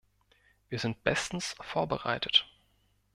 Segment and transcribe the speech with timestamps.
[0.69, 2.47] Wir sind bestens vorbereitet.